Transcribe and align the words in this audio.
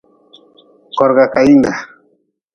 Korga 0.97 1.25
kayinga. 1.33 1.73